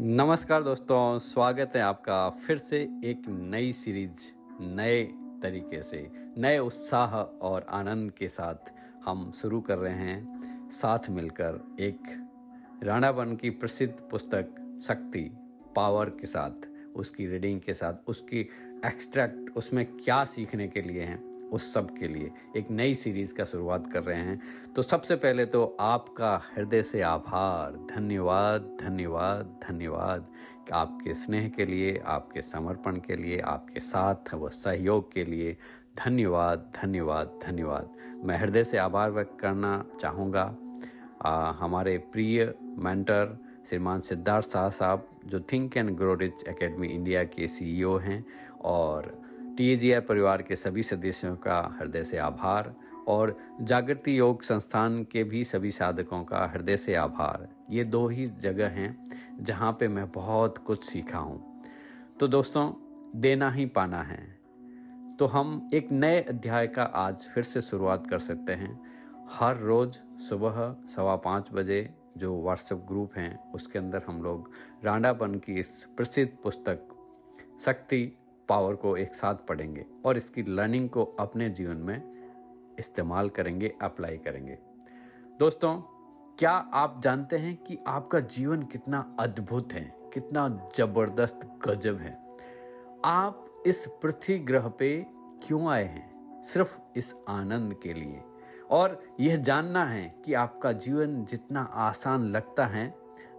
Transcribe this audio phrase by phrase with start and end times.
[0.00, 5.04] नमस्कार दोस्तों, स्वागत है आपका फिर से एक नई सीरीज़, नए
[5.42, 8.72] तरीके से, नए उत्साह और आनंद के साथ
[9.04, 12.28] हम शुरू कर रहे हैं। साथ मिलकर एक
[12.82, 15.30] राणा बन की प्रसिद्ध पुस्तक, शक्ति,
[15.76, 18.40] पावर के साथ, उसकी रीडिंग के साथ, उसकी
[18.86, 23.44] एक्सट्रैक्ट, उसमें क्या सीखने के लिए हैं। उस सब के लिए। एक नई सीरीज़ का
[23.44, 24.40] शुरुआत कर रहे हैं।
[24.76, 30.28] तो सबसे पहले तो आपका हृदय से आभार। धन्यवाद धन्यवाद धन्यवाद।
[30.72, 35.56] आपके स्नेह के लिए, आपके समर्पण के लिए, आपके साथ व सहयोग के लिए
[35.96, 37.90] धन्यवाद धन्यवाद धन्यवाद।
[38.24, 40.54] मैं हृदय से आभार व्यक्त करना चाहूँगा।
[41.60, 47.46] हमारे प्रिय मेंटर श्रीमान सिद्धार्थ शाह साहब, जो think and grow rich academy India के
[47.48, 48.24] सीईओ हैं
[48.60, 49.23] और
[49.56, 52.74] टी परिवार के सभी सदस्यों का हृदय से आभार
[53.08, 58.26] और जागृति योग संस्थान के भी सभी साधकों का हृदय से आभार। ये दो ही
[58.26, 59.04] जगह हैं
[59.40, 61.62] जहाँ पे मैं बहुत कुछ सीखा हूँ।
[62.20, 62.72] तो दोस्तों,
[63.20, 64.38] देना ही पाना है।
[65.18, 68.80] तो हम एक नए अध्याय का आज फिर से शुरुआत कर सकते हैं।
[69.30, 74.50] हर रोज़ सुबह सवा पाँच बजे जो व्हाट्सएप ग्रुप हैं, उसके अंदर हम लोग
[74.84, 76.88] रांडापन की इस प्रसिद्ध पुस्तक,
[77.60, 78.18] शक्ति
[78.48, 82.02] पावर को एक साथ पढ़ेंगे और इसकी लर्निंग को अपने जीवन में
[82.78, 84.58] इस्तेमाल करेंगे अप्लाई करेंगे।
[85.38, 85.76] दोस्तों,
[86.38, 92.18] क्या आप जानते हैं कि आपका जीवन कितना अद्भुत है, कितना ज़बरदस्त गजब है?
[93.04, 95.06] आप इस पृथ्वी ग्रह पे
[95.42, 96.42] क्यों आए हैं?
[96.42, 98.22] सिर्फ़ इस आनंद के लिए।
[98.70, 102.94] और यह जानना है कि आपका जीवन जितना आसान लगता है,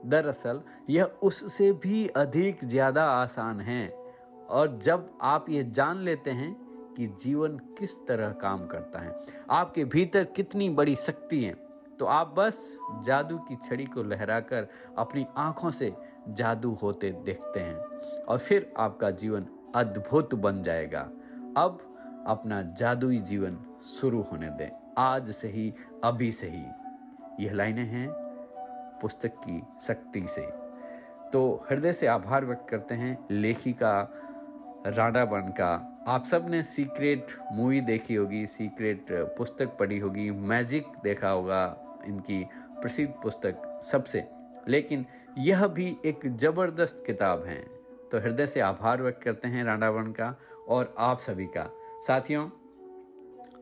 [0.06, 4.05] दरअसल यह उससे भी अधिक ज़्यादा आसान है।
[4.50, 6.54] और जब आप ये जान लेते हैं
[6.98, 11.54] कि जीवन किस तरह काम करता है, आपके भीतर कितनी बड़ी शक्ति है
[12.00, 15.94] तो आप बस जादू की छड़ी को लहराकर अपनी आँखों से
[16.30, 17.76] जादू होते देखते हैं
[18.24, 21.02] और फिर आपका जीवन अद्भुत बन जाएगा।
[21.58, 21.80] अब
[22.28, 25.74] अपना जादुई जीवन शुरू होने दें। आज से ही,
[26.04, 28.10] अभी से ही। यह लाइनें हैं
[29.02, 30.42] पुस्तक की शक्ति से।
[31.30, 33.94] तो हृदय से आभार व्यक्त करते हैं लेखिका
[34.86, 41.30] राणा बन का। आप सबने सीक्रेट मूवी देखी होगी, सीक्रेट पुस्तक पढ़ी होगी, मैजिक देखा
[41.30, 44.26] होगा, इनकी प्रसिद्ध पुस्तक सबसे।
[44.68, 45.06] लेकिन
[45.38, 47.62] यह भी एक ज़बरदस्त किताब है।
[48.12, 50.36] तो हृदय से आभार व्यक्त करते हैं राणावन का
[50.68, 51.72] और आप सभी का।
[52.02, 52.50] साथियों,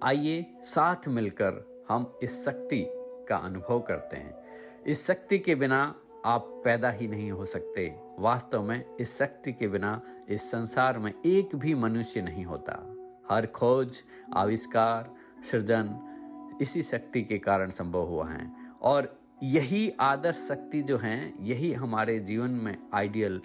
[0.04, 2.86] आइए साथ मिलकर हम इस शक्ति
[3.30, 4.44] का अनुभव करते हैं।
[4.88, 5.96] इस शक्ति के बिना
[6.26, 11.14] आप पैदा ही नहीं हो सकते। वास्तव में इस शक्ति के बिना इस संसार में
[11.26, 12.96] एक भी मनुष्य नहीं होता।
[13.32, 14.04] हर खोज,
[14.36, 15.14] आविष्कार,
[15.44, 16.10] सृजन
[16.62, 22.20] इसी शक्ति के कारण संभव हुआ है। और यही आदर्श शक्ति जो है, यही हमारे
[22.20, 23.42] जीवन में आइडियल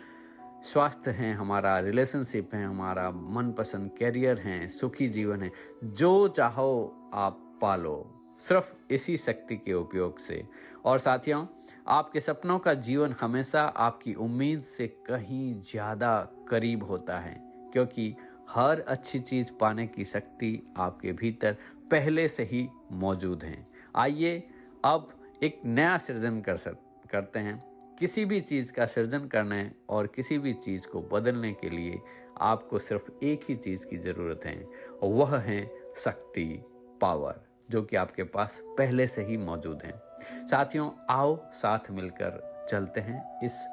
[0.63, 5.51] स्वास्थ्य है, हमारा रिलेशनशिप है, हमारा मनपसंद कैरियर है, सुखी जीवन है,
[5.85, 10.43] जो चाहो आप पालो। सिर्फ़ इसी शक्ति के उपयोग से।
[10.85, 11.45] और साथियों,
[11.89, 16.19] आपके सपनों का जीवन हमेशा आपकी उम्मीद से कहीं ज़्यादा
[16.51, 17.37] करीब होता है,
[17.73, 18.15] क्योंकि
[18.51, 21.57] हर अच्छी चीज़ पाने की शक्ति आपके भीतर
[21.91, 23.67] पहले से ही मौजूद है।
[23.97, 24.37] आइए
[24.85, 25.09] अब
[25.43, 26.79] एक नया सृजन कर सक,
[27.13, 27.59] करते हैं।
[27.99, 32.01] किसी भी चीज़ का सृजन करने और किसी भी चीज़ को बदलने के लिए
[32.41, 34.57] आपको सिर्फ़ एक ही चीज़ की ज़रूरत है
[35.03, 35.61] और वह है
[35.97, 36.63] शक्ति,
[37.01, 43.01] पावर। जो कि आपके पास पहले से ही मौजूद हैं। साथियों, आओ साथ मिलकर चलते
[43.01, 43.67] हैं इस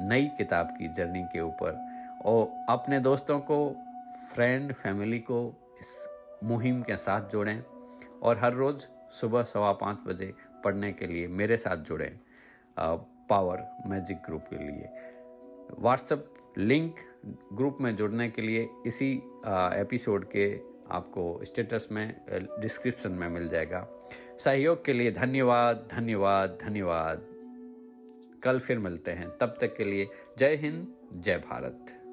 [0.00, 1.78] नई किताब की जर्नी के ऊपर।
[2.24, 3.58] और अपने दोस्तों को
[4.34, 5.38] फ्रेंड फैमिली को
[5.80, 6.08] इस
[6.44, 7.62] मुहिम के साथ जोड़ें
[8.22, 10.32] और हर रोज़ सुबह सवा पाँच बजे
[10.64, 12.18] पढ़ने के लिए मेरे साथ जुड़ें
[12.78, 14.88] पावर मैजिक ग्रुप के लिए।
[15.78, 16.96] व्हाट्सएप लिंक
[17.52, 19.12] ग्रुप में जुड़ने के लिए इसी
[19.46, 20.46] एपिसोड के
[20.90, 22.20] आपको स्टेटस में
[22.60, 23.88] डिस्क्रिप्शन में मिल जाएगा।
[24.38, 27.26] सहयोग के लिए धन्यवाद धन्यवाद धन्यवाद।
[28.42, 30.08] कल फिर मिलते हैं। तब तक के लिए
[30.38, 32.03] जय हिंद, जय भारत।